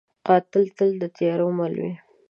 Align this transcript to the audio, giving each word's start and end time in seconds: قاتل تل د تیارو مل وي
قاتل 0.27 0.63
تل 0.77 0.89
د 1.01 1.03
تیارو 1.17 1.47
مل 1.57 1.73
وي 1.81 1.93